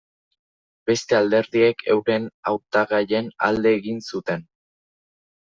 [0.89, 4.49] Beste alderdiek euren hautagaien alde egin zuten.